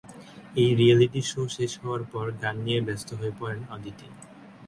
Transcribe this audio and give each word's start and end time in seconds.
এই 0.55 0.69
reality 0.79 1.21
show 1.31 1.41
শেষ 1.55 1.71
হওয়ার 1.81 2.03
পর 2.11 2.25
গান 2.41 2.55
নিয়ে 2.65 2.81
ব্যস্ত 2.87 3.09
হয়ে 3.19 3.33
পড়েন 3.39 3.61
অদিতি। 3.75 4.07